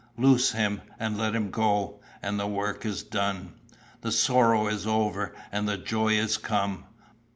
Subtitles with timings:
[0.17, 3.53] 'Loose him and let him go,' and the work is done.
[4.01, 6.85] The sorrow is over, and the joy is come.